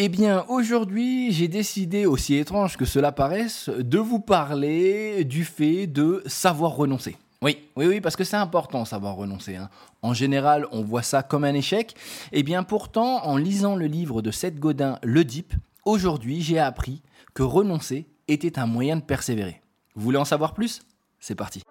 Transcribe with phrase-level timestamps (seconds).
[0.00, 5.88] Eh bien, aujourd'hui, j'ai décidé, aussi étrange que cela paraisse, de vous parler du fait
[5.88, 7.16] de savoir renoncer.
[7.42, 9.56] Oui, oui, oui, parce que c'est important savoir renoncer.
[9.56, 9.68] hein.
[10.02, 11.96] En général, on voit ça comme un échec.
[12.30, 15.52] Eh bien, pourtant, en lisant le livre de Seth Godin, Le Deep,
[15.84, 17.02] aujourd'hui, j'ai appris
[17.34, 19.60] que renoncer était un moyen de persévérer.
[19.96, 20.82] Vous voulez en savoir plus?
[21.18, 21.62] C'est parti.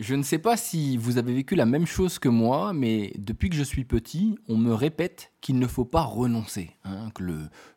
[0.00, 3.50] Je ne sais pas si vous avez vécu la même chose que moi, mais depuis
[3.50, 7.22] que je suis petit, on me répète qu'il ne faut pas renoncer, hein, que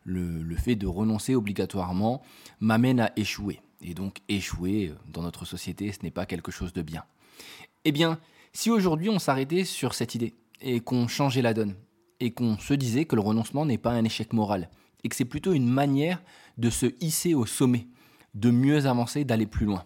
[0.05, 2.21] le, fait de renoncer obligatoirement
[2.61, 3.59] m'amène à échouer.
[3.81, 7.03] Et donc échouer euh, dans notre société, ce n'est pas quelque chose de bien.
[7.83, 8.17] Eh bien,
[8.53, 11.75] si aujourd'hui on s'arrêtait sur cette idée et qu'on changeait la donne,
[12.21, 14.69] et qu'on se disait que le renoncement n'est pas un échec moral,
[15.03, 16.23] et que c'est plutôt une manière
[16.57, 17.85] de se hisser au sommet,
[18.33, 19.83] de mieux avancer, d'aller plus loin.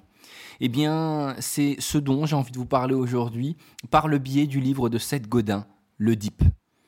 [0.59, 3.58] Eh bien, c'est ce dont j'ai envie de vous parler aujourd'hui
[3.89, 5.66] par le biais du livre de Seth Godin,
[5.97, 6.44] Le Deep.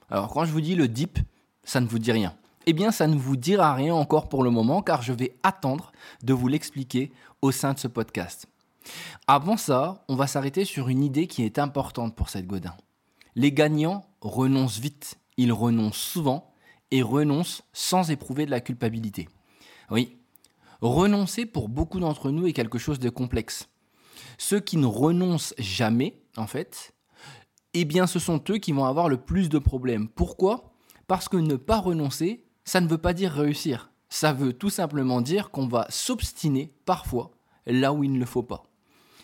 [0.09, 1.19] Alors, quand je vous dis le Deep,
[1.63, 2.35] ça ne vous dit rien.
[2.65, 5.91] Eh bien, ça ne vous dira rien encore pour le moment, car je vais attendre
[6.23, 8.47] de vous l'expliquer au sein de ce podcast.
[9.27, 12.75] Avant ça, on va s'arrêter sur une idée qui est importante pour Seth Godin.
[13.35, 16.51] Les gagnants renoncent vite, ils renoncent souvent
[16.91, 19.29] et renoncent sans éprouver de la culpabilité.
[19.91, 20.18] Oui,
[20.81, 23.69] renoncer pour beaucoup d'entre nous est quelque chose de complexe.
[24.37, 26.93] Ceux qui ne renoncent jamais, en fait,
[27.73, 30.07] eh bien ce sont eux qui vont avoir le plus de problèmes.
[30.07, 30.73] Pourquoi?
[31.07, 33.91] Parce que ne pas renoncer, ça ne veut pas dire réussir.
[34.09, 37.31] Ça veut tout simplement dire qu'on va s'obstiner parfois
[37.67, 38.63] là où il ne le faut pas.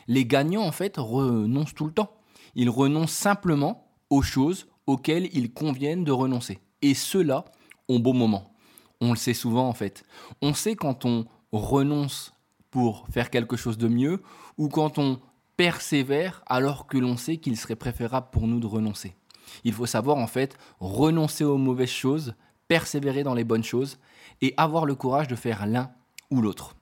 [0.08, 2.12] Les gagnants, en fait, renoncent tout le temps.
[2.54, 6.60] Ils renoncent simplement aux choses auxquelles ils conviennent de renoncer.
[6.82, 7.46] Et ceux-là
[7.90, 8.54] ont beau moment.
[9.02, 10.04] On le sait souvent, en fait.
[10.42, 11.26] On sait quand on
[11.58, 12.34] renonce
[12.72, 14.22] pour faire quelque chose de mieux
[14.58, 15.20] ou quand on
[15.58, 19.16] persévère alors que l'on sait qu'il serait préférable pour nous de renoncer.
[19.64, 22.36] Il faut savoir, en fait, renoncer aux mauvaises choses,
[22.68, 23.98] persévérer dans les bonnes choses
[24.42, 25.92] et avoir le courage de faire l'un
[26.32, 26.76] ou l'autre.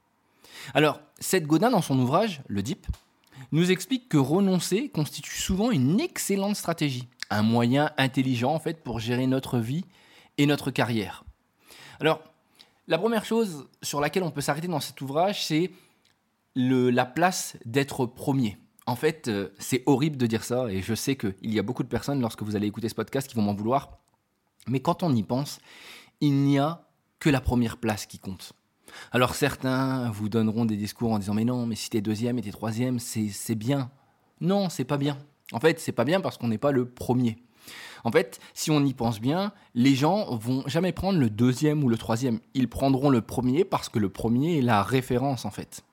[0.74, 2.88] Alors, Seth Godin, dans son ouvrage, Le Deep,
[3.52, 9.00] nous explique que renoncer constitue souvent une excellente stratégie, un moyen intelligent en fait pour
[9.00, 9.86] gérer notre vie
[10.38, 11.24] et notre carrière.
[12.00, 12.22] Alors,
[12.88, 15.72] la première chose sur laquelle on peut s'arrêter dans cet ouvrage, c'est
[16.56, 18.58] la place d'être premier.
[18.86, 21.84] En fait, euh, c'est horrible de dire ça, et je sais qu'il y a beaucoup
[21.84, 24.00] de personnes, lorsque vous allez écouter ce podcast, qui vont m'en vouloir.
[24.68, 25.60] Mais quand on y pense,
[26.20, 26.86] il n'y a
[27.20, 28.54] que la première place qui compte.
[29.12, 32.42] Alors certains vous donneront des discours en disant mais non, mais si t'es deuxième et
[32.42, 33.90] t'es troisième, c'est bien.
[34.42, 35.18] Non, c'est pas bien.
[35.52, 37.38] En fait, c'est pas bien parce qu'on n'est pas le premier.
[38.04, 41.90] En fait, si on y pense bien, les gens vont jamais prendre le deuxième ou
[41.90, 42.40] le troisième.
[42.54, 45.84] Ils prendront le premier parce que le premier est la référence en fait.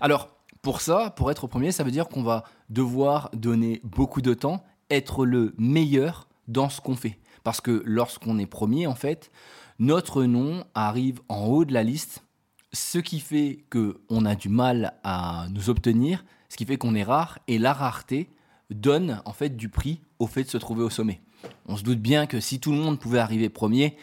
[0.00, 0.28] Alors,
[0.62, 4.64] pour ça, pour être premier, ça veut dire qu'on va devoir donner beaucoup de temps,
[4.90, 7.18] être le meilleur dans ce qu'on fait.
[7.44, 9.30] Parce que lorsqu'on est premier, en fait,
[9.78, 12.24] notre nom arrive en haut de la liste,
[12.72, 17.04] ce qui fait qu'on a du mal à nous obtenir, ce qui fait qu'on est
[17.04, 18.28] rare, et la rareté
[18.70, 21.20] donne en fait du prix au fait de se trouver au sommet.
[21.66, 23.96] On se doute bien que si tout le monde pouvait arriver premier,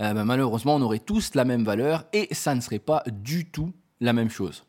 [0.00, 3.46] euh, ben, malheureusement on aurait tous la même valeur et ça ne serait pas du
[3.46, 4.64] tout la même chose.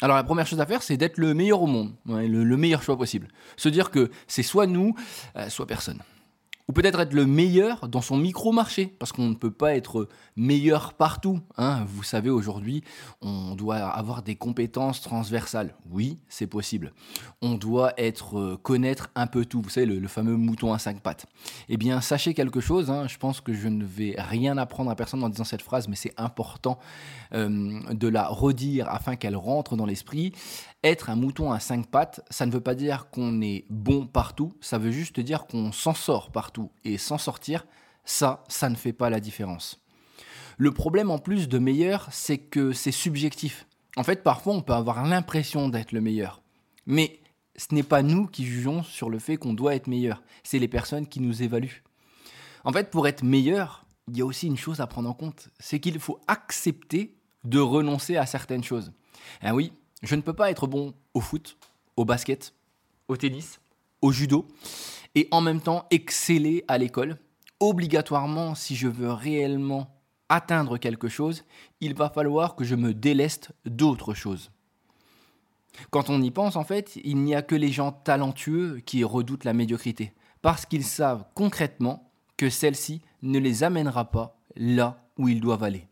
[0.00, 2.96] Alors la première chose à faire, c'est d'être le meilleur au monde, le meilleur choix
[2.96, 3.28] possible.
[3.56, 4.94] Se dire que c'est soit nous,
[5.36, 6.00] euh, soit personne.
[6.68, 10.06] Ou peut-être être le meilleur dans son micro-marché, parce qu'on ne peut pas être
[10.36, 11.40] meilleur partout.
[11.56, 11.86] hein.
[11.88, 12.84] Vous savez, aujourd'hui,
[13.22, 15.74] on doit avoir des compétences transversales.
[15.90, 16.92] Oui, c'est possible.
[17.40, 19.62] On doit être euh, connaître un peu tout.
[19.62, 21.24] Vous savez, le, fameux mouton à cinq pattes.
[21.70, 22.90] Eh bien, sachez quelque chose.
[22.90, 25.88] hein, je pense que je ne vais rien apprendre à personne en disant cette phrase,
[25.88, 26.78] mais c'est important
[27.32, 30.32] euh, de la redire afin qu'elle rentre dans l'esprit.
[30.84, 34.52] Être un mouton à cinq pattes, ça ne veut pas dire qu'on est bon partout,
[34.60, 36.70] ça veut juste dire qu'on s'en sort partout.
[36.84, 37.66] Et s'en sortir,
[38.04, 39.80] ça, ça ne fait pas la différence.
[40.56, 43.66] Le problème en plus de meilleur, c'est que c'est subjectif.
[43.96, 46.42] En fait, parfois, on peut avoir l'impression d'être le meilleur.
[46.86, 47.20] Mais
[47.56, 50.68] ce n'est pas nous qui jugeons sur le fait qu'on doit être meilleur, c'est les
[50.68, 51.82] personnes qui nous évaluent.
[52.64, 55.48] En fait, pour être meilleur, il y a aussi une chose à prendre en compte,
[55.58, 58.92] c'est qu'il faut accepter de renoncer à certaines choses.
[59.42, 59.72] Ah oui,
[60.02, 61.56] je ne peux pas être bon au foot,
[61.96, 62.54] au basket,
[63.08, 63.60] au tennis,
[64.02, 64.46] au judo,
[65.14, 67.18] et en même temps exceller à l'école.
[67.60, 69.98] Obligatoirement, si je veux réellement
[70.28, 71.44] atteindre quelque chose,
[71.80, 74.50] il va falloir que je me déleste d'autres choses.
[75.90, 79.44] Quand on y pense, en fait, il n'y a que les gens talentueux qui redoutent
[79.44, 80.12] la médiocrité,
[80.42, 85.88] parce qu'ils savent concrètement que celle-ci ne les amènera pas là où ils doivent aller.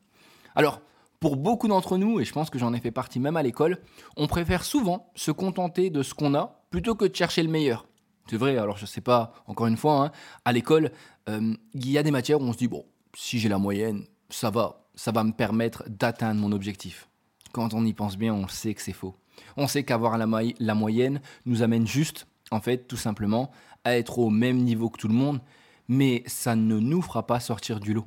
[0.55, 0.81] Alors,
[1.27, 3.81] pour beaucoup d'entre nous, et je pense que j'en ai fait partie même à l'école,
[4.17, 7.89] on préfère souvent se contenter de ce qu'on a plutôt que de chercher le meilleur.
[8.31, 10.13] C'est vrai, alors je ne sais pas, encore une fois, hein,
[10.45, 10.93] à l'école,
[11.29, 12.85] euh, il y a des matières où on se dit, bon,
[13.17, 17.09] si j'ai la moyenne, ça va, ça va me permettre d'atteindre mon objectif.
[17.51, 19.17] Quand on y pense bien, on sait que c'est faux.
[19.57, 20.29] On sait qu'avoir la,
[20.61, 23.51] la moyenne nous amène juste, en fait, tout simplement,
[23.83, 25.41] à être au même niveau que tout le monde,
[25.89, 28.07] mais ça ne nous fera pas sortir du lot.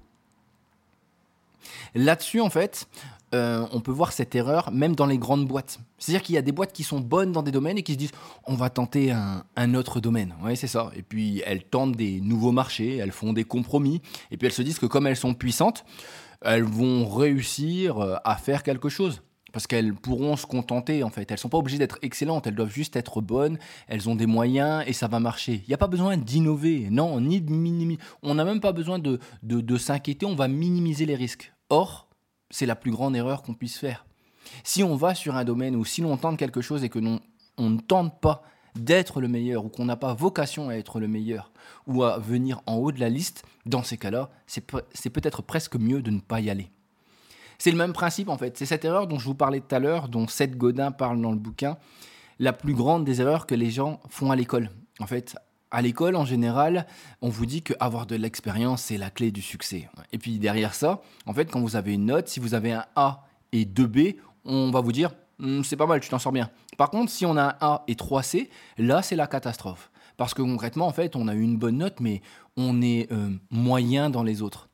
[1.95, 2.87] Là-dessus, en fait,
[3.35, 5.79] euh, on peut voir cette erreur même dans les grandes boîtes.
[5.99, 7.97] C'est-à-dire qu'il y a des boîtes qui sont bonnes dans des domaines et qui se
[7.97, 8.11] disent
[8.45, 10.33] on va tenter un, autre domaine.
[10.43, 10.89] Oui, c'est ça.
[10.95, 14.01] Et puis elles tentent des nouveaux marchés, elles font des compromis,
[14.31, 15.85] et puis elles se disent que comme elles sont puissantes,
[16.41, 19.21] elles vont réussir euh, à faire quelque chose.
[19.51, 21.29] Parce qu'elles pourront se contenter, en fait.
[21.29, 23.57] Elles ne sont pas obligées d'être excellentes, elles doivent juste être bonnes,
[23.87, 25.63] elles ont des moyens et ça va marcher.
[25.65, 27.99] Il n'y a pas besoin d'innover, non, ni de minimiser.
[28.21, 31.53] On n'a même pas besoin de, de s'inquiéter, on va minimiser les risques.
[31.69, 32.07] Or,
[32.49, 34.05] c'est la plus grande erreur qu'on puisse faire.
[34.63, 37.19] Si on va sur un domaine ou si l'on tente quelque chose et que non,
[37.57, 38.43] on ne tente pas
[38.75, 41.51] d'être le meilleur ou qu'on n'a pas vocation à être le meilleur
[41.87, 46.01] ou à venir en haut de la liste, dans ces cas-là, c'est peut-être presque mieux
[46.01, 46.71] de ne pas y aller.
[47.59, 48.57] C'est le même principe en fait.
[48.57, 51.31] C'est cette erreur dont je vous parlais tout à l'heure, dont Seth Godin parle dans
[51.31, 51.77] le bouquin,
[52.39, 54.69] la plus grande des erreurs que les gens font à l'école.
[54.99, 55.35] En fait,
[55.69, 56.87] à l'école, en général,
[57.21, 59.89] on vous dit qu'avoir de l'expérience, c'est la clé du succès.
[60.13, 62.85] Et puis derrière ça, en fait, quand vous avez une note, si vous avez un
[62.95, 63.99] A et 2 B,
[64.45, 66.49] on va vous dire, hmm, c'est pas mal, tu t'en sors bien.
[66.77, 69.91] Par contre, si on a un A et 3 C, là, c'est la catastrophe.
[70.15, 72.21] Parce que concrètement, en fait, on a eu une bonne note, mais
[72.57, 74.68] on est euh, moyen dans les autres.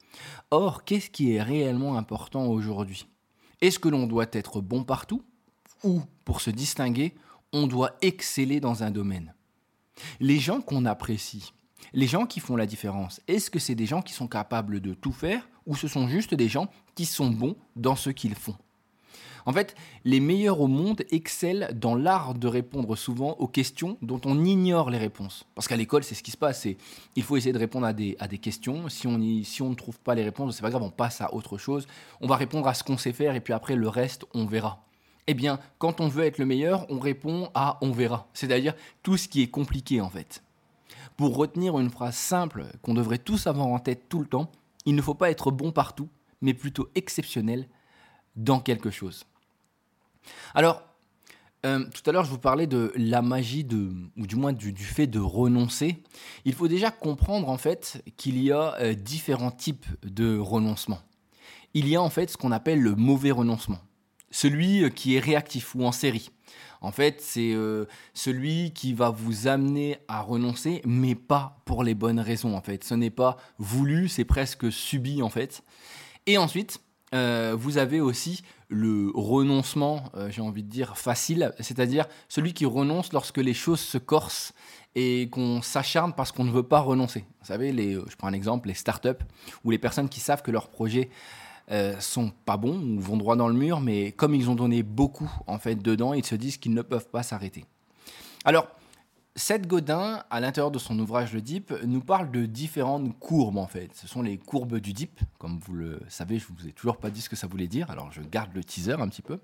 [0.52, 3.08] Or, qu'est-ce qui est réellement important aujourd'hui?
[3.62, 5.24] Est-ce que l'on doit être bon partout?
[5.84, 7.16] Ou, pour se distinguer,
[7.54, 9.34] on doit exceller dans un domaine?
[10.20, 11.54] Les gens qu'on apprécie,
[11.94, 14.94] les gens qui font la différence, est-ce que c'est des gens qui sont capables de
[14.94, 15.48] tout faire?
[15.66, 18.56] Ou ce sont juste des gens qui sont bons dans ce qu'ils font?
[19.46, 24.20] En fait, les meilleurs au monde excellent dans l'art de répondre souvent aux questions dont
[24.26, 25.46] on ignore les réponses.
[25.54, 26.68] Parce qu'à l'école, c'est ce qui se passe.
[27.16, 28.90] il faut essayer de répondre à des, questions.
[28.90, 31.34] Si on, si on ne trouve pas les réponses, c'est pas grave, on passe à
[31.34, 31.86] autre chose.
[32.22, 34.84] On va répondre à ce qu'on sait faire et puis après, le reste, on verra.
[35.28, 38.28] Eh bien, quand on veut être le meilleur, on répond à on verra.
[38.34, 40.44] C'est-à-dire tout ce qui est compliqué en fait.
[41.18, 44.52] Pour retenir une phrase simple qu'on devrait tous avoir en tête tout le temps,
[44.86, 46.10] il ne faut pas être bon partout,
[46.42, 47.68] mais plutôt exceptionnel
[48.36, 49.26] dans quelque chose.
[50.54, 50.82] Alors,
[51.66, 54.76] euh, tout à l'heure, je vous parlais de la magie, de, ou du moins du,
[54.76, 56.04] fait de renoncer.
[56.46, 61.00] Il faut déjà comprendre en fait qu'il y a euh, différents types de renoncement.
[61.74, 63.80] Il y a en fait ce qu'on appelle le mauvais renoncement
[64.32, 66.30] celui euh, qui est réactif ou en série.
[66.82, 67.56] En fait, c'est
[68.14, 72.56] celui qui va vous amener à renoncer, mais pas pour les bonnes raisons.
[72.56, 75.64] En fait, ce n'est pas voulu, c'est presque subi en fait.
[76.28, 76.80] Et ensuite,
[77.12, 83.38] vous avez aussi le renoncement, j'ai envie de dire facile, c'est-à-dire celui qui renonce lorsque
[83.38, 84.54] les choses se corsent
[84.96, 87.26] et qu'on s'acharne parce qu'on ne veut pas renoncer.
[87.42, 89.24] Vous savez, les, je prends un exemple, les startups
[89.64, 91.10] ou les personnes qui savent que leur projet
[91.72, 94.84] euh, sont pas bons ou vont droit dans le mur, mais comme ils ont donné
[94.84, 97.66] beaucoup en fait dedans, ils se disent qu'ils ne peuvent pas s'arrêter.
[98.46, 98.68] Alors,
[99.38, 103.68] Seth Godin, à l'intérieur de son ouvrage Le Deep, nous parle de différentes courbes en
[103.68, 103.90] fait.
[103.94, 107.10] Ce sont les courbes du Deep, comme vous le savez, je vous ai toujours pas
[107.10, 109.40] dit ce que ça voulait dire, alors je garde le teaser un petit peu.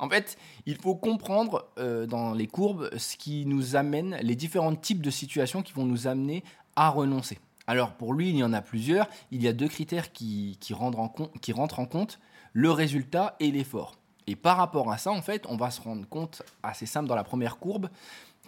[0.00, 4.74] En fait, il faut comprendre euh, dans les courbes ce qui nous amène, les différents
[4.74, 6.42] types de situations qui vont nous amener
[6.74, 7.38] à renoncer.
[7.68, 9.08] Alors pour lui, il y en a plusieurs.
[9.30, 12.18] Il y a deux critères qui, rentrent en compte,
[12.52, 13.94] le résultat et l'effort.
[14.26, 17.14] Et par rapport à ça, en fait, on va se rendre compte, assez simple dans
[17.14, 17.88] la première courbe,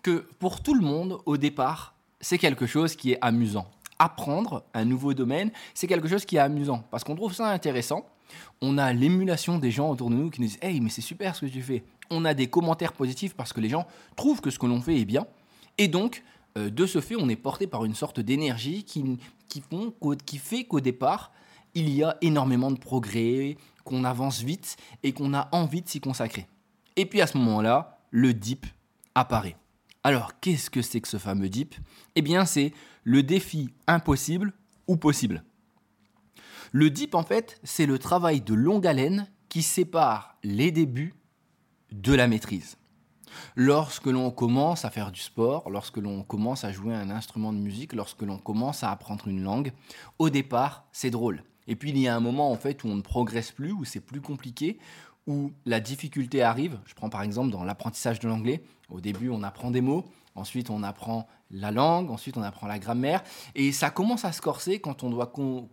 [0.07, 3.69] que pour tout le monde, au départ, c'est quelque chose qui est amusant.
[3.99, 8.07] Apprendre un nouveau domaine, c'est quelque chose qui est amusant, parce qu'on trouve ça intéressant.
[8.61, 11.35] On a l'émulation des gens autour de nous qui nous disent Hey, mais c'est super
[11.35, 11.83] ce que tu fais.
[12.09, 13.85] On a des commentaires positifs parce que les gens
[14.15, 15.27] trouvent que ce que l'on fait est bien.
[15.77, 16.23] Et donc,
[16.57, 20.81] euh, de ce fait, on est porté par une sorte d'énergie qui, qui fait qu'au
[20.81, 21.33] départ,
[21.75, 25.99] il y a énormément de progrès, qu'on avance vite et qu'on a envie de s'y
[25.99, 26.47] consacrer.
[26.95, 28.67] Et puis à ce moment-là, le dip
[29.17, 29.57] apparaît.
[30.07, 31.75] Alors, qu'est-ce que c'est que ce fameux dip
[32.15, 32.73] Eh bien, c'est
[33.03, 34.53] le défi impossible
[34.87, 35.43] ou possible.
[36.71, 41.17] Le dip, en fait, c'est le travail de longue haleine qui sépare les débuts
[41.91, 42.77] de la maîtrise.
[43.57, 47.59] Lorsque l'on commence à faire du sport, lorsque l'on commence à jouer un instrument de
[47.59, 49.73] musique, lorsque l'on commence à apprendre une langue,
[50.21, 51.43] au départ, c'est drôle.
[51.67, 53.85] Et puis il y a un moment en fait où on ne progresse plus, où
[53.85, 54.79] c'est plus compliqué,
[55.27, 59.43] où la difficulté arrive, je prends par exemple dans l'apprentissage de l'anglais, au début on
[59.43, 60.05] apprend des mots,
[60.35, 63.23] ensuite on apprend la langue, ensuite on apprend la grammaire,
[63.55, 65.33] et ça commence à se corser quand on doit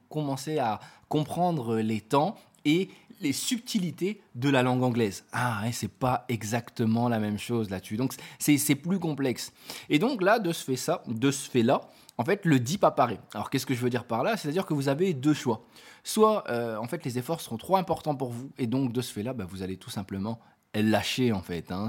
[0.09, 2.89] commencer à comprendre les temps et
[3.21, 5.23] les subtilités de la langue anglaise.
[5.31, 7.97] Ah, c'est pas exactement la même chose là-dessus.
[7.97, 9.53] Donc c'est plus complexe.
[9.89, 11.81] Et donc là, de ce fait ça, de ce fait là,
[12.17, 13.19] en fait, le DIP apparaît.
[13.33, 14.37] Alors qu'est-ce que je veux dire par là?
[14.37, 15.65] C'est-à-dire que vous avez deux choix.
[16.03, 19.11] Soit, euh, en fait, les efforts seront trop importants pour vous, et donc de ce
[19.11, 20.39] fait là, bah, vous allez tout simplement
[20.75, 21.71] lâcher en fait.
[21.71, 21.87] Hein.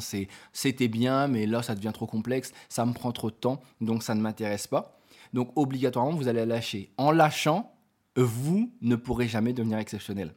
[0.53, 4.03] C'était bien, mais là ça devient trop complexe, ça me prend trop de temps, donc
[4.03, 4.99] ça ne m'intéresse pas.
[5.33, 6.93] Donc obligatoirement, vous allez lâcher.
[6.97, 7.75] En lâchant,
[8.17, 10.35] vous ne pourrez jamais devenir exceptionnel.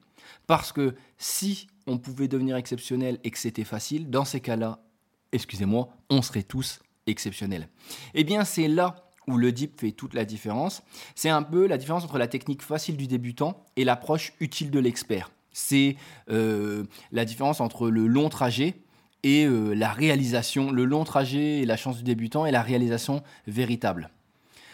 [0.47, 4.79] Parce que si on pouvait devenir exceptionnel et que c'était facile, dans ces cas-là,
[5.31, 7.69] excusez-moi, on serait tous exceptionnels.
[8.13, 10.83] Eh bien, c'est là où le DIP fait toute la différence.
[11.15, 14.79] C'est un peu la différence entre la technique facile du débutant et l'approche utile de
[14.79, 15.31] l'expert.
[15.51, 15.95] C'est
[16.29, 18.75] euh, la différence entre le long trajet
[19.23, 23.23] et euh, la réalisation, le long trajet et la chance du débutant et la réalisation
[23.47, 24.09] véritable.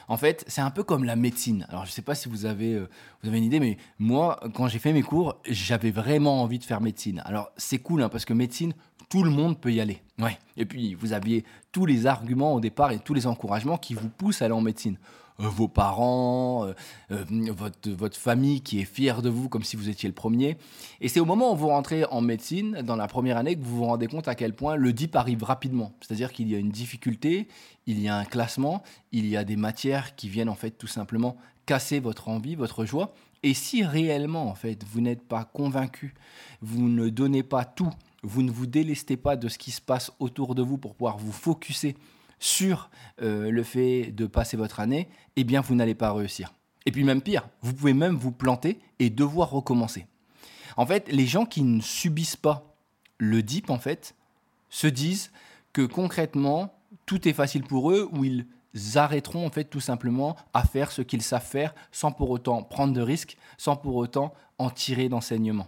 [0.07, 1.65] En fait, c'est un peu comme la médecine.
[1.69, 2.89] Alors, je ne sais pas si vous avez, euh,
[3.21, 6.63] vous avez une idée, mais moi, quand j'ai fait mes cours, j'avais vraiment envie de
[6.63, 7.21] faire médecine.
[7.25, 8.73] Alors, c'est cool, hein, parce que médecine,
[9.09, 10.01] tout le monde peut y aller.
[10.19, 10.37] Ouais.
[10.57, 14.09] Et puis, vous aviez tous les arguments au départ et tous les encouragements qui vous
[14.09, 14.97] poussent à aller en médecine.
[15.39, 16.73] Euh, vos parents, euh,
[17.11, 20.57] euh, votre, votre famille qui est fière de vous comme si vous étiez le premier.
[21.01, 23.77] Et c'est au moment où vous rentrez en médecine, dans la première année, que vous
[23.77, 25.93] vous rendez compte à quel point le DIP arrive rapidement.
[26.01, 27.47] C'est-à-dire qu'il y a une difficulté,
[27.87, 30.87] il y a un classement, il y a des matières qui viennent en fait tout
[30.87, 31.35] simplement
[31.65, 33.13] casser votre envie, votre joie.
[33.41, 36.13] Et si réellement en fait vous n'êtes pas convaincu,
[36.61, 37.89] vous ne donnez pas tout,
[38.21, 41.17] vous ne vous délestez pas de ce qui se passe autour de vous pour pouvoir
[41.17, 41.95] vous focuser
[42.43, 42.89] sur
[43.21, 45.07] euh, le fait de passer votre année,
[45.37, 46.53] eh bien, vous n'allez pas réussir.
[46.85, 50.07] Et puis même pire, vous pouvez même vous planter et devoir recommencer.
[50.75, 52.75] En fait, les gens qui ne subissent pas
[53.17, 54.15] le dip, en fait,
[54.69, 55.31] se disent
[55.71, 58.45] que concrètement, tout est facile pour eux, ou ils
[58.95, 62.93] arrêteront en fait tout simplement à faire ce qu'ils savent faire sans pour autant prendre
[62.93, 65.67] de risques, sans pour autant en tirer d'enseignement.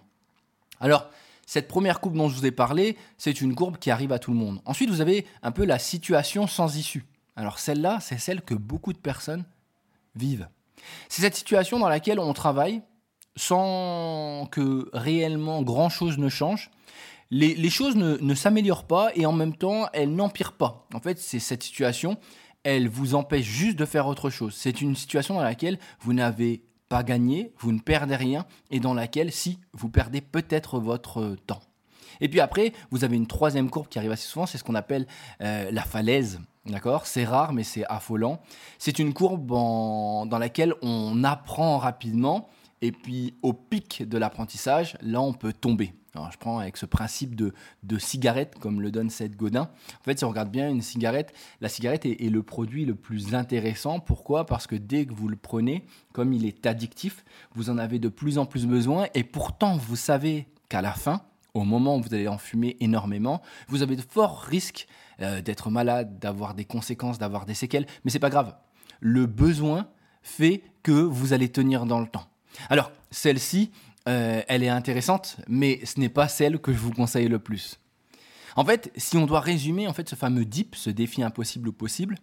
[0.81, 1.09] Alors,
[1.45, 4.31] cette première courbe dont je vous ai parlé, c'est une courbe qui arrive à tout
[4.31, 4.61] le monde.
[4.65, 7.05] Ensuite, vous avez un peu la situation sans issue.
[7.35, 9.45] Alors celle-là, c'est celle que beaucoup de personnes
[10.15, 10.47] vivent.
[11.09, 12.81] C'est cette situation dans laquelle on travaille
[13.35, 16.71] sans que réellement grand-chose ne change.
[17.31, 20.87] Les, choses ne, ne s'améliorent pas et en même temps, elles n'empirent pas.
[20.93, 22.17] En fait, c'est cette situation,
[22.63, 24.53] elle vous empêche juste de faire autre chose.
[24.55, 26.63] C'est une situation dans laquelle vous n'avez
[26.95, 31.59] pas gagné, vous ne perdez rien, et dans laquelle, si, vous perdez peut-être votre temps.
[32.21, 34.75] Et puis après, vous avez une troisième courbe qui arrive assez souvent, c'est ce qu'on
[34.75, 35.05] appelle
[35.41, 36.39] euh, la falaise.
[36.65, 37.05] D'accord?
[37.05, 38.39] C'est rare, mais c'est affolant.
[38.79, 42.47] C'est une courbe dans laquelle on apprend rapidement,
[42.81, 45.93] et puis au pic de l'apprentissage, là, on peut tomber.
[46.31, 47.53] Je prends avec ce principe de,
[47.97, 49.69] cigarette, comme le donne Seth Godin.
[50.01, 53.35] En fait, si on regarde bien une cigarette, la cigarette est, le produit le plus
[53.35, 53.99] intéressant.
[53.99, 54.45] Pourquoi?
[54.45, 58.09] Parce que dès que vous le prenez, comme il est addictif, vous en avez de
[58.09, 59.07] plus en plus besoin.
[59.13, 61.21] Et pourtant, vous savez qu'à la fin,
[61.53, 64.87] au moment où vous allez en fumer énormément, vous avez de forts risques
[65.21, 67.87] euh, d'être malade, d'avoir des conséquences, d'avoir des séquelles.
[68.03, 68.55] Mais c'est pas grave.
[68.99, 69.87] Le besoin
[70.21, 72.25] fait que vous allez tenir dans le temps.
[72.69, 73.71] Alors, celle-ci,
[74.07, 77.79] euh, elle est intéressante, mais ce n'est pas celle que je vous conseille le plus.
[78.55, 81.73] En fait, si on doit résumer en fait ce fameux DIP, ce défi impossible ou
[81.73, 82.15] possible,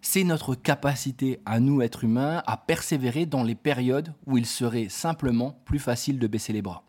[0.00, 4.88] c'est notre capacité à nous, êtres humains, à persévérer dans les périodes où il serait
[4.88, 6.84] simplement plus facile de baisser les bras.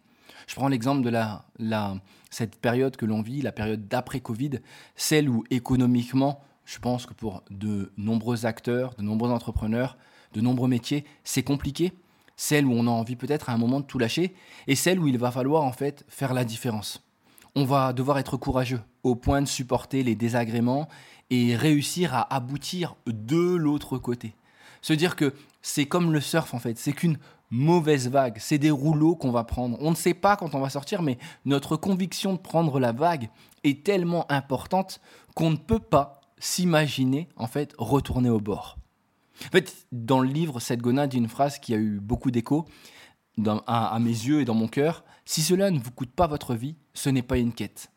[0.47, 1.95] Je prends l'exemple de la,
[2.29, 4.59] cette période que l'on vit, la période d'après-Covid,
[4.95, 9.97] celle où économiquement, je pense que pour de nombreux acteurs, de nombreux entrepreneurs,
[10.33, 11.93] de nombreux métiers, c'est compliqué
[12.35, 14.35] celle où on a envie peut-être à un moment de tout lâcher,
[14.67, 17.03] et celle où il va falloir en fait faire la différence.
[17.55, 20.87] On va devoir être courageux au point de supporter les désagréments
[21.29, 24.35] et réussir à aboutir de l'autre côté.
[24.81, 27.17] Se dire que c'est comme le surf en fait, c'est qu'une
[27.49, 29.77] mauvaise vague, c'est des rouleaux qu'on va prendre.
[29.79, 33.29] On ne sait pas quand on va sortir, mais notre conviction de prendre la vague
[33.63, 34.99] est tellement importante
[35.35, 38.77] qu'on ne peut pas s'imaginer en fait retourner au bord.
[39.47, 42.65] En fait, dans le livre, Seth Godin dit une phrase qui a eu beaucoup d'écho
[43.67, 45.03] à, mes yeux et dans mon cœur.
[45.25, 47.91] Si cela ne vous coûte pas votre vie, ce n'est pas une quête.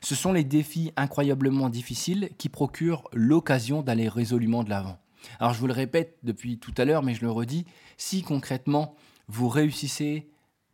[0.00, 4.98] Ce sont les défis incroyablement difficiles qui procurent l'occasion d'aller résolument de l'avant.
[5.38, 7.64] Alors je vous le répète depuis tout à l'heure, mais je le redis,
[7.96, 8.94] si concrètement
[9.28, 10.28] vous réussissez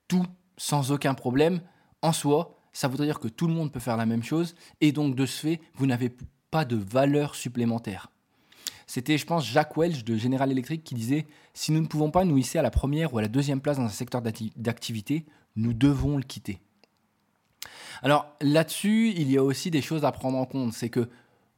[0.09, 0.27] tout
[0.57, 1.61] sans aucun problème,
[2.03, 4.93] en soi, ça voudrait dire que tout le monde peut faire la même chose, et
[4.93, 6.15] donc de ce fait, vous n'avez
[6.51, 8.11] pas de valeur supplémentaire.
[8.91, 12.25] C'était, je pense, Jacques Welch de General Electric qui disait Si nous ne pouvons pas
[12.25, 15.73] nous hisser à la première ou à la deuxième place dans un secteur d'activité, nous
[15.73, 16.59] devons le quitter.
[18.03, 20.73] Alors là-dessus, il y a aussi des choses à prendre en compte.
[20.73, 21.09] C'est que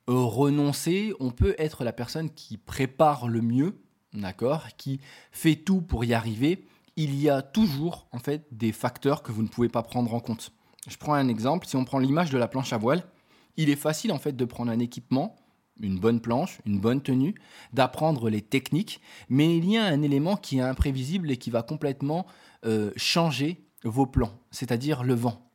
[0.06, 3.80] renoncer, on peut être la personne qui prépare le mieux,
[4.12, 6.66] d'accord, qui fait tout pour y arriver.
[6.96, 10.20] Il y a toujours en fait des facteurs que vous ne pouvez pas prendre en
[10.20, 10.52] compte.
[10.86, 11.66] Je prends un exemple.
[11.66, 13.04] Si on prend l'image de la planche à voile,
[13.56, 15.34] il est facile en fait de prendre un équipement,
[15.80, 17.34] une bonne planche, une bonne tenue,
[17.72, 21.62] d'apprendre les techniques, mais il y a un élément qui est imprévisible et qui va
[21.62, 22.26] complètement
[22.64, 25.48] euh, changer vos plans, c'est-à-dire le vent.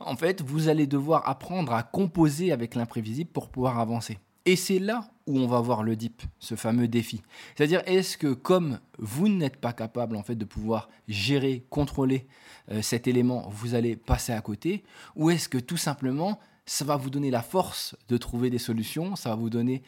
[0.00, 4.18] En fait, vous allez devoir apprendre à composer avec l'imprévisible pour pouvoir avancer.
[4.46, 7.20] Et c'est là où on va voir le deep, ce fameux défi.
[7.54, 12.26] C'est-à-dire, est-ce que comme vous n'êtes pas capable en fait de pouvoir gérer, contrôler
[12.70, 14.84] euh, cet élément, vous allez passer à côté,
[15.16, 19.16] ou est-ce que tout simplement ça va vous donner la force de trouver des solutions,
[19.16, 19.82] ça va vous donner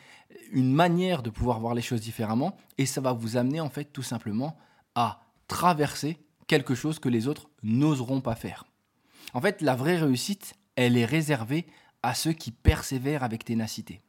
[0.51, 3.85] une manière de pouvoir voir les choses différemment, et ça va vous amener en fait
[3.85, 4.57] tout simplement
[4.95, 8.65] à traverser quelque chose que les autres n'oseront pas faire.
[9.35, 11.67] En fait, la vraie réussite, elle est réservée
[12.03, 14.01] à ceux qui persévèrent avec ténacité.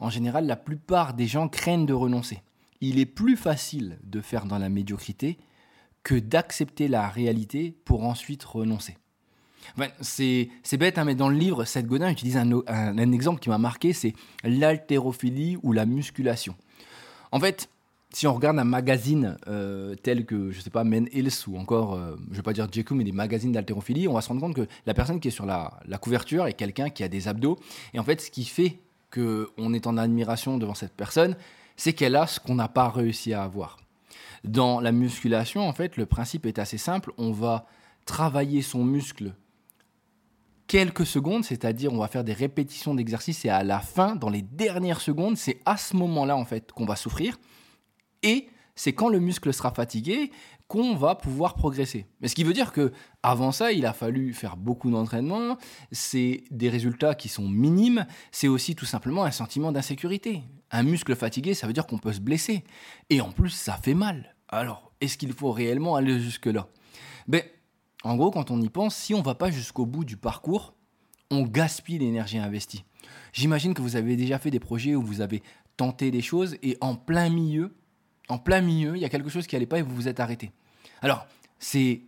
[0.00, 2.42] En général, la plupart des gens craignent de renoncer.
[2.80, 5.38] Il est plus facile de faire dans la médiocrité
[6.04, 8.96] que d'accepter la réalité pour ensuite renoncer.
[10.00, 10.48] C'est,
[10.78, 14.14] bête, hein, mais dans le livre, Seth Godin utilise un exemple qui m'a marqué, c'est
[14.44, 16.54] l'haltérophilie ou la musculation.
[17.32, 17.68] En fait,
[18.12, 21.94] si on regarde un magazine euh, tel que, je sais pas, Men Hills ou encore,
[21.94, 24.54] euh, je vais pas dire JQ, mais des magazines d'haltérophilie, on va se rendre compte
[24.54, 27.58] que la personne qui est sur la, couverture est quelqu'un qui a des abdos.
[27.92, 28.78] Et en fait, ce qui fait
[29.12, 31.36] qu'on est en admiration devant cette personne,
[31.76, 33.78] c'est qu'elle a ce qu'on n'a pas réussi à avoir.
[34.44, 37.12] Dans la musculation, en fait, le principe est assez simple.
[37.18, 37.66] On va
[38.06, 39.34] travailler son muscle
[40.68, 44.42] quelques secondes, c'est-à-dire on va faire des répétitions d'exercice et à la fin, dans les
[44.42, 47.38] dernières secondes, c'est à ce moment-là en fait qu'on va souffrir.
[48.22, 50.30] Et c'est quand le muscle sera fatigué
[50.68, 52.06] qu'on va pouvoir progresser.
[52.20, 55.56] Mais ce qui veut dire que avant ça, il a fallu faire beaucoup d'entraînement,
[55.90, 60.42] c'est des résultats qui sont minimes, c'est aussi tout simplement un sentiment d'insécurité.
[60.70, 62.64] Un muscle fatigué, ça veut dire qu'on peut se blesser
[63.08, 64.36] et en plus ça fait mal.
[64.48, 66.68] Alors, est-ce qu'il faut réellement aller jusque-là?
[67.26, 67.42] Ben
[68.04, 70.74] en gros, quand on y pense, si on va pas jusqu'au bout du parcours,
[71.30, 72.84] on gaspille l'énergie investie.
[73.32, 75.42] J'imagine que vous avez déjà fait des projets où vous avez
[75.76, 77.74] tenté des choses et en plein milieu,
[78.28, 80.20] en plein milieu, il y a quelque chose qui n'allait pas et vous vous êtes
[80.20, 80.52] arrêté.
[81.02, 81.26] Alors,
[81.58, 82.02] c'est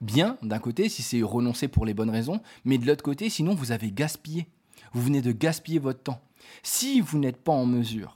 [0.00, 3.54] bien d'un côté si c'est renoncer pour les bonnes raisons, mais de l'autre côté, sinon
[3.54, 4.46] vous avez gaspillé.
[4.92, 6.20] Vous venez de gaspiller votre temps.
[6.62, 8.14] Si vous n'êtes pas en mesure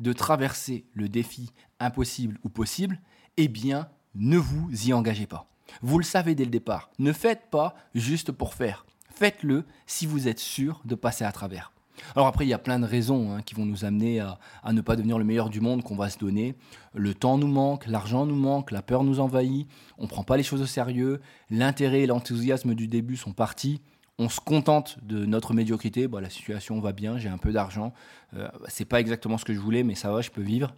[0.00, 3.00] de traverser le défi impossible ou possible,
[3.36, 5.48] eh bien, ne vous y engagez pas.
[5.82, 6.90] Vous le savez dès le départ.
[6.98, 8.86] Ne faites pas juste pour faire.
[9.10, 11.72] Faites-le si vous êtes sûr de passer à travers.
[12.14, 14.38] Alors après, il y a plein de raisons hein, qui vont nous amener à,
[14.72, 16.54] ne pas devenir le meilleur du monde qu'on va se donner.
[16.94, 20.36] Le temps nous manque, l'argent nous manque, la peur nous envahit, on ne prend pas
[20.36, 23.80] les choses au sérieux, l'intérêt et l'enthousiasme du début sont partis.
[24.20, 27.92] On se contente de notre médiocrité, bah, la situation va bien, j'ai un peu d'argent,
[28.34, 30.74] euh, c'est pas exactement ce que je voulais, mais ça va, je peux vivre.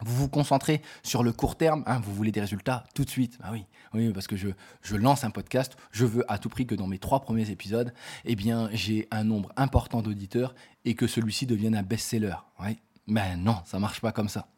[0.00, 3.38] Vous vous concentrez sur le court terme, hein, vous voulez des résultats tout de suite.
[3.40, 4.48] Bah oui, oui, parce que je,
[4.82, 7.92] je, lance un podcast, je veux à tout prix que dans mes trois premiers épisodes,
[8.24, 12.36] eh bien, j'ai un nombre important d'auditeurs et que celui-ci devienne un best-seller.
[12.60, 12.78] Oui.
[13.08, 14.48] Mais non, ça marche pas comme ça.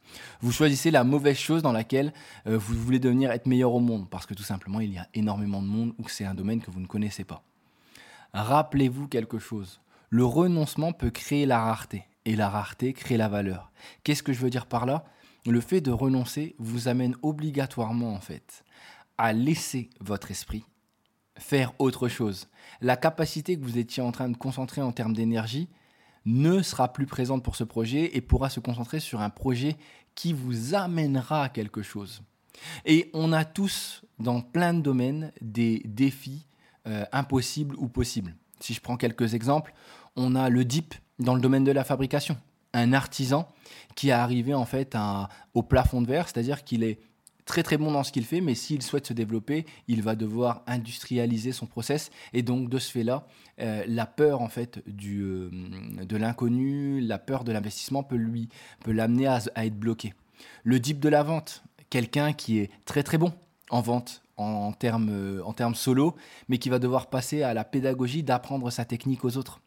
[0.41, 2.13] Vous choisissez la mauvaise chose dans laquelle
[2.49, 5.07] euh, vous voulez devenir être meilleur au monde, parce que tout simplement, il y a
[5.15, 7.45] énormément de monde ou que c'est un domaine que vous ne connaissez pas.
[8.35, 9.81] Rappelez-vous quelque chose.
[10.09, 13.71] Le renoncement peut créer la rareté, et la rareté crée la valeur.
[14.03, 15.05] Qu'est-ce que je veux dire par là?
[15.47, 18.65] Le fait de renoncer vous amène obligatoirement en fait
[19.19, 20.65] à laisser votre esprit
[21.41, 22.49] faire autre chose.
[22.81, 25.69] La capacité que vous étiez en train de concentrer en termes d'énergie
[26.27, 29.77] ne sera plus présente pour ce projet et pourra se concentrer sur un projet
[30.15, 32.23] qui vous amènera à quelque chose.
[32.85, 36.47] Et on a tous, dans plein de domaines, des défis
[36.87, 38.37] euh, impossibles ou possibles.
[38.61, 39.73] Si je prends quelques exemples,
[40.17, 42.37] on a le DIP dans le domaine de la fabrication
[42.73, 43.49] un artisan
[43.95, 44.97] qui est arrivé en fait
[45.55, 47.01] au plafond de verre, c'est-à-dire qu'il est
[47.51, 50.63] très très bon dans ce qu'il fait, mais s'il souhaite se développer, il va devoir
[50.69, 52.11] industrialiser son process.
[52.33, 53.27] Et donc de ce fait-là,
[53.61, 58.49] euh, la peur en fait euh, de l'inconnu, la peur de l'investissement peut lui
[58.85, 60.15] peut l'amener à, être bloqué.
[60.63, 63.33] Le deep de la vente, quelqu'un qui est très très bon
[63.71, 66.15] en vente en, termes euh, en termes solo,
[66.49, 69.61] mais qui va devoir passer à la pédagogie d'apprendre sa technique aux autres.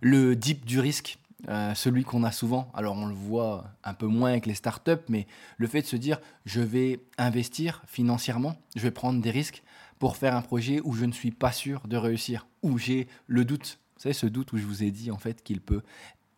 [0.00, 2.70] Le deep du risque, euh, celui qu'on a souvent.
[2.74, 5.26] Alors on le voit un peu moins avec les startups, mais
[5.56, 9.62] le fait de se dire je vais investir financièrement, je vais prendre des risques
[9.98, 13.44] pour faire un projet où je ne suis pas sûr de réussir, où j'ai le
[13.44, 13.78] doute.
[13.96, 15.82] Vous savez, ce doute où je vous ai dit en fait qu'il peut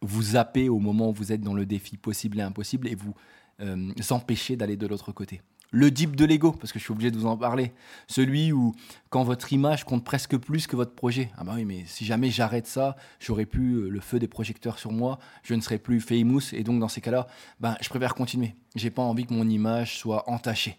[0.01, 3.15] vous zapper au moment où vous êtes dans le défi possible et impossible et vous
[3.61, 5.41] euh, empêcher d'aller de l'autre côté.
[5.73, 7.73] Le dip de l'ego, parce que je suis obligé de vous en parler.
[8.07, 8.75] Celui où,
[9.09, 11.31] quand votre image compte presque plus que votre projet.
[11.37, 14.79] Ah bah oui, mais si jamais j'arrête ça, j'aurais plus euh, le feu des projecteurs
[14.79, 17.27] sur moi, je ne serais plus famous, et donc dans ces cas-là,
[17.59, 18.55] ben, je préfère continuer.
[18.77, 20.79] J'ai pas envie que mon image soit entachée.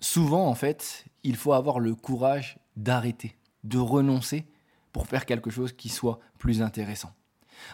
[0.00, 4.46] Souvent, en fait, il faut avoir le courage d'arrêter, de renoncer
[4.92, 7.12] pour faire quelque chose qui soit plus intéressant.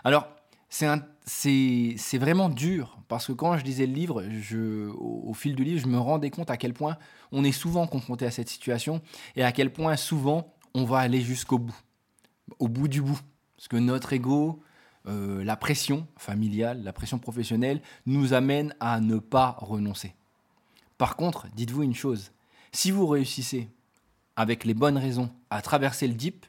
[0.05, 0.29] Alors,
[0.75, 4.25] c'est vraiment dur parce que quand je lisais le livre,
[4.99, 6.97] au, fil du livre, je me rendais compte à quel point
[7.31, 9.01] on est souvent confronté à cette situation
[9.37, 11.77] et à quel point souvent on va aller jusqu'au bout,
[12.59, 13.21] au bout du bout.
[13.57, 14.63] Parce que notre ego,
[15.07, 20.15] euh, la pression familiale, la pression professionnelle nous amène à ne pas renoncer.
[20.99, 22.33] Par contre, dites-vous une chose,
[22.73, 23.69] si vous réussissez
[24.35, 26.47] avec les bonnes raisons à traverser le dip,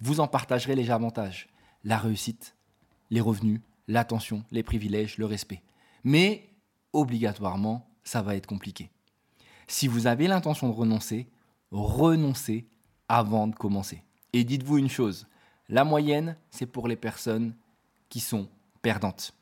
[0.00, 1.48] vous en partagerez les avantages,
[1.84, 2.56] la réussite,
[3.10, 5.62] les revenus, l'attention, les privilèges, le respect.
[6.04, 6.50] Mais
[6.92, 8.90] obligatoirement, ça va être compliqué.
[9.66, 11.28] Si vous avez l'intention de renoncer,
[11.70, 12.68] renoncez
[13.08, 14.02] avant de commencer.
[14.32, 15.26] Et dites-vous une chose,
[15.68, 17.54] la moyenne, c'est pour les personnes
[18.08, 18.48] qui sont
[18.82, 19.34] perdantes.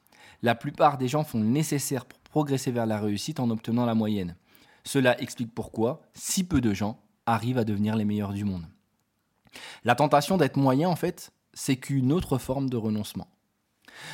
[0.42, 3.94] La plupart des gens font le nécessaire pour progresser vers la réussite en obtenant la
[3.94, 4.36] moyenne.
[4.84, 8.66] Cela explique pourquoi si peu de gens arrivent à devenir les meilleurs du monde.
[9.84, 13.28] La tentation d'être moyen, en fait, c'est qu'une autre forme de renoncement.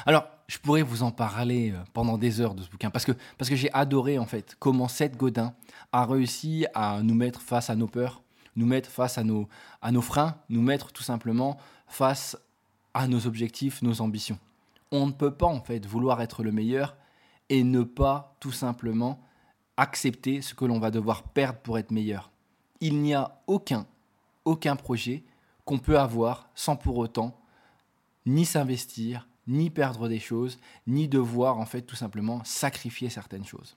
[0.07, 3.13] Alors, je pourrais vous en parler euh, pendant des heures de ce bouquin, parce que,
[3.39, 5.55] parce que j'ai adoré en fait comment Seth Godin
[5.93, 8.23] a réussi à nous mettre face à nos peurs,
[8.57, 9.49] nous mettre face à nos,
[9.81, 12.37] à nos freins, nous mettre tout simplement face
[12.95, 14.39] à nos objectifs, nos ambitions.
[14.91, 16.97] On ne peut pas en fait vouloir être le meilleur
[17.49, 19.21] et ne pas tout simplement
[19.77, 22.31] accepter ce que l'on va devoir perdre pour être meilleur.
[22.81, 23.87] Il n'y a aucun,
[24.45, 25.25] aucun projet
[25.65, 27.39] qu'on peut avoir sans pour autant
[28.27, 33.77] ni s'investir, ni perdre des choses, ni devoir en fait tout simplement sacrifier certaines choses.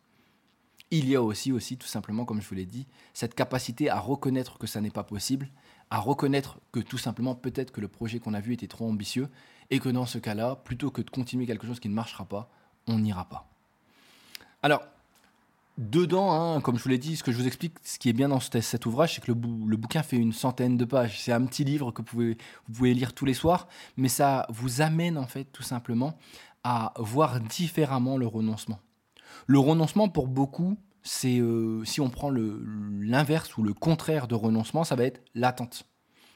[0.91, 3.99] Il y a aussi, aussi tout simplement, comme je vous l'ai dit, cette capacité à
[3.99, 5.49] reconnaître que ça n'est pas possible,
[5.89, 9.29] à reconnaître que tout simplement peut-être que le projet qu'on a vu était trop ambitieux
[9.69, 12.49] et que dans ce cas-là, plutôt que de continuer quelque chose qui ne marchera pas,
[12.87, 13.49] on n'ira pas.
[14.61, 14.81] Alors,
[15.77, 18.13] Dedans, hein, comme je vous l'ai dit, ce que je vous explique, ce qui est
[18.13, 19.35] bien dans cet, ouvrage, c'est que le,
[19.77, 21.19] bouquin fait une centaine de pages.
[21.19, 22.35] C'est un petit livre que vous
[22.73, 26.17] pouvez, lire tous les soirs, mais ça vous amène en fait tout simplement
[26.63, 28.79] à voir différemment le renoncement.
[29.47, 34.85] Le renoncement, pour beaucoup, c'est euh, si on prend l'inverse ou le contraire de renoncement,
[34.85, 35.83] ça va être l'attente.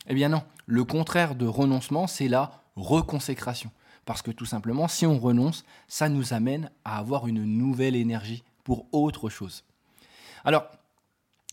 [0.08, 3.72] Eh bien non, le contraire de renoncement, c'est la reconsécration.
[4.04, 8.44] Parce que tout simplement, si on renonce, ça nous amène à avoir une nouvelle énergie
[8.92, 9.64] autre chose.
[10.44, 10.68] Alors,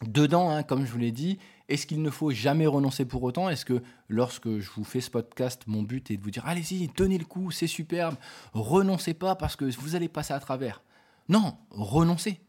[0.02, 3.48] dedans, hein, comme je vous l'ai dit, est-ce qu'il ne faut jamais renoncer pour autant?
[3.48, 6.88] Est-ce que lorsque je vous fais ce podcast, mon but est de vous dire allez-y,
[6.88, 8.14] tenez le coup, c'est superbe,
[8.52, 10.82] renoncez pas parce que vous allez passer à travers
[11.28, 12.40] Non, renoncez.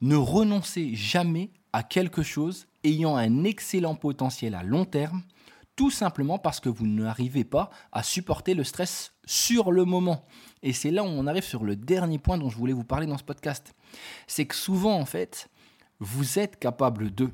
[0.00, 5.22] Ne renoncez jamais à quelque chose ayant un excellent potentiel à long terme,
[5.76, 10.24] tout simplement parce que vous n'arrivez pas à supporter le stress sur le moment.
[10.62, 13.06] Et c'est là où on arrive sur le dernier point dont je voulais vous parler
[13.06, 13.74] dans ce podcast
[14.26, 15.48] c'est que souvent, en fait,
[16.00, 17.30] vous êtes capable de,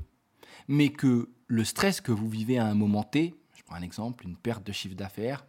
[0.68, 4.24] mais que le stress que vous vivez à un moment T, je prends un exemple,
[4.24, 5.44] une perte de chiffre d'affaires,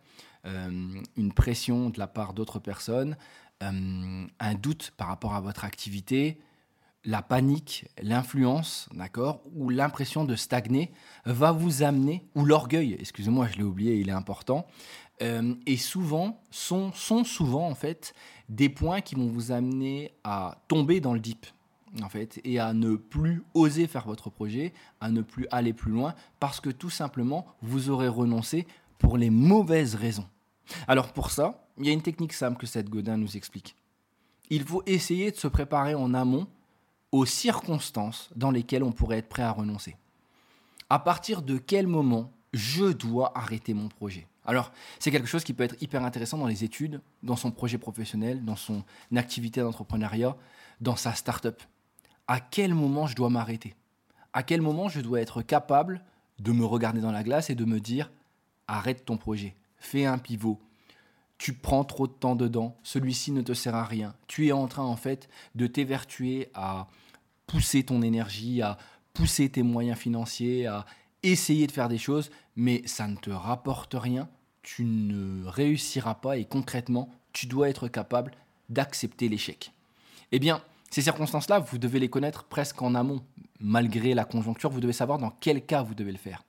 [0.46, 3.18] euh, une pression de la part d'autres personnes,
[3.62, 6.40] euh, un doute par rapport à votre activité,
[7.04, 10.92] la panique, l'influence, d'accord, ou l'impression de stagner
[11.26, 14.68] va vous amener, ou l'orgueil, excusez-moi, je l'ai oublié, il est important,
[15.22, 18.14] euh, et souvent, sont, sont souvent en fait
[18.50, 21.46] des points qui vont vous amener à tomber dans le deep
[22.02, 25.92] en fait, et à ne plus oser faire votre projet, à ne plus aller plus
[25.92, 28.66] loin, parce que tout simplement, vous aurez renoncé
[28.98, 30.28] pour les mauvaises raisons.
[30.88, 33.76] Alors pour ça, il y a une technique simple que Seth Godin nous explique.
[34.50, 36.48] Il faut essayer de se préparer en amont
[37.12, 39.98] aux circonstances dans lesquelles on pourrait être prêt à renoncer.
[40.90, 44.28] À partir de quel moment je dois arrêter mon projet?
[44.46, 47.78] Alors, c'est quelque chose qui peut être hyper intéressant dans les études, dans son projet
[47.78, 48.84] professionnel, dans son
[49.16, 50.36] activité d'entrepreneuriat,
[50.80, 51.62] dans sa start-up.
[52.28, 53.76] À quel moment je dois m'arrêter?
[54.34, 56.04] À quel moment je dois être capable
[56.40, 58.12] de me regarder dans la glace et de me dire
[58.68, 60.60] arrête ton projet, fais un pivot.
[61.42, 64.14] Tu prends trop de temps dedans, celui-ci ne te sert à rien.
[64.28, 66.88] Tu es en train en fait de t'évertuer à
[67.48, 68.78] pousser ton énergie, à
[69.16, 70.86] pousser tes moyens financiers, à
[71.24, 74.30] essayer de faire des choses, mais ça ne te rapporte rien,
[74.62, 78.34] tu ne réussiras pas et concrètement, tu dois être capable
[78.70, 79.72] d'accepter l'échec.
[80.32, 83.24] Eh bien, ces circonstances-là, vous devez les connaître presque en amont.
[83.60, 86.44] Malgré la conjoncture, vous devez savoir dans quel cas vous devez le faire.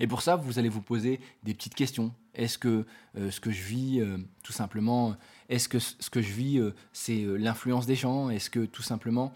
[0.00, 2.12] Et pour ça, vous allez vous poser des petites questions.
[2.34, 5.16] Est-ce que euh, ce que je vis, euh, tout simplement,
[5.48, 8.30] est-ce que ce que je vis, euh, c'est l'influence des gens?
[8.30, 9.32] Est-ce que tout simplement,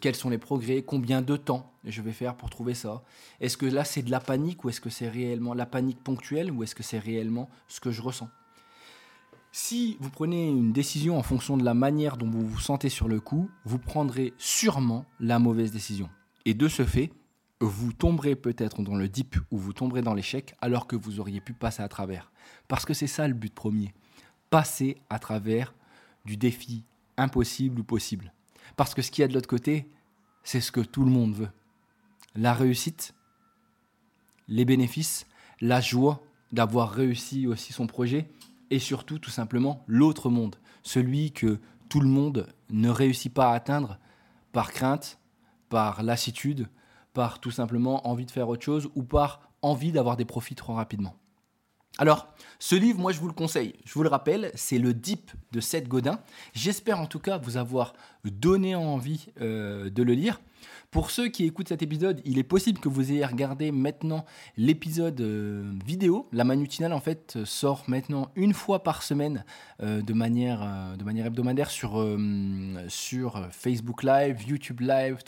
[0.00, 3.04] quels sont les progrès, combien de temps je vais faire pour trouver ça?
[3.40, 6.50] Est-ce que là c'est de la panique ou est-ce que c'est réellement la panique ponctuelle
[6.50, 8.28] ou est-ce que c'est réellement ce que je ressens?
[9.52, 13.06] Si vous prenez une décision en fonction de la manière dont vous vous sentez sur
[13.06, 16.10] le coup, vous prendrez sûrement la mauvaise décision.
[16.44, 17.12] Et de ce fait,
[17.64, 21.40] vous tomberez peut-être dans le deep ou vous tomberez dans l'échec alors que vous auriez
[21.40, 22.32] pu passer à travers.
[22.68, 23.94] Parce que c'est ça le but premier.
[24.50, 25.74] Passer à travers
[26.24, 26.84] du défi
[27.16, 28.32] impossible ou possible.
[28.76, 29.88] Parce que ce qu'il y a de l'autre côté,
[30.42, 31.50] c'est ce que tout le monde veut.
[32.34, 33.14] La réussite,
[34.48, 35.26] les bénéfices,
[35.60, 36.22] la joie
[36.52, 38.28] d'avoir réussi aussi son projet,
[38.70, 43.54] et surtout tout simplement l'autre monde, celui que tout le monde ne réussit pas à
[43.54, 43.98] atteindre
[44.52, 45.18] par crainte,
[45.68, 46.68] par lassitude,
[47.14, 50.74] par tout simplement envie de faire autre chose ou par envie d'avoir des profits trop
[50.74, 51.16] rapidement.
[51.98, 52.26] Alors,
[52.58, 53.74] ce livre, moi, je vous le conseille.
[53.84, 56.18] Je vous le rappelle, c'est le Deep de Seth Godin.
[56.52, 60.40] J'espère en tout cas vous avoir donné envie euh, de le lire.
[60.94, 64.24] Pour ceux qui écoutent cet épisode, il est possible que vous ayez regardé maintenant
[64.56, 66.28] l'épisode euh, vidéo.
[66.30, 69.44] La manutinale, en fait, sort maintenant une fois par semaine
[69.82, 72.00] euh, de, manière, euh, de manière hebdomadaire sur,
[72.86, 75.24] sur Facebook Live, YouTube Live,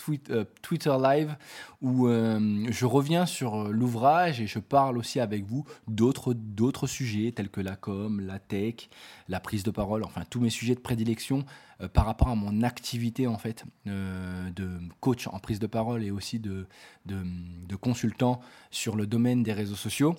[0.63, 1.37] Twitter Live,
[1.83, 7.51] où je reviens sur l'ouvrage et je parle aussi avec vous d'autres, d'autres sujets tels
[7.51, 8.89] que la com, la tech,
[9.29, 11.45] la prise de parole, enfin tous mes sujets de prédilection
[11.83, 16.03] euh, par rapport à mon activité en fait euh, de coach en prise de parole
[16.03, 16.67] et aussi de,
[17.05, 20.17] de, consultant sur le domaine des réseaux sociaux.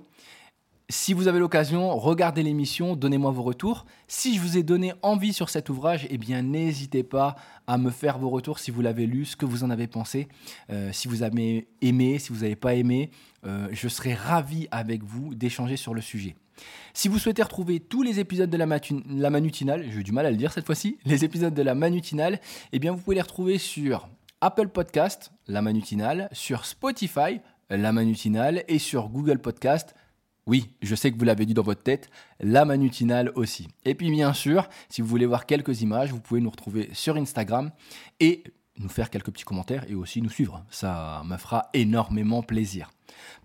[0.90, 3.86] Si vous avez l'occasion, regardez l'émission, donnez-moi vos retours.
[4.08, 7.90] Si je vous ai donné envie sur cet ouvrage, eh bien n'hésitez pas à me
[7.90, 10.28] faire vos retours si vous l'avez lu, ce que vous en avez pensé,
[10.70, 13.10] euh, si vous avez aimé, si vous n'avez pas aimé.
[13.44, 16.36] je serai ravi avec vous d'échanger sur le sujet.
[16.94, 18.66] Si vous souhaitez retrouver tous les épisodes de la,
[19.30, 22.40] manutinale, j'ai eu du mal à le dire cette fois-ci, les épisodes de la manutinale,
[22.72, 24.10] eh bien vous pouvez les retrouver sur
[24.42, 27.40] Apple Podcast, la manutinale, sur Spotify,
[27.70, 29.96] la manutinale, et sur Google Podcast.
[30.46, 33.68] Oui, je sais que vous l'avez dit dans votre tête, la manutinale aussi.
[33.84, 37.18] Et puis bien sûr, si vous voulez voir quelques images, vous pouvez nous retrouver sur
[37.18, 37.72] Instagram
[38.22, 38.44] et
[38.80, 40.64] nous faire quelques petits commentaires et aussi nous suivre.
[40.70, 42.92] Ça me fera énormément plaisir.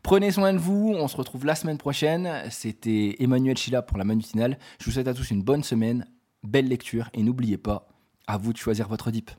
[0.02, 2.30] Prenez soin de vous, on se retrouve la semaine prochaine.
[2.50, 4.58] C'était Emmanuel Chila pour la Manutinale.
[4.78, 6.06] Je vous souhaite à tous une bonne semaine,
[6.42, 7.88] belle lecture et n'oubliez pas,
[8.26, 9.30] à vous de choisir votre dip.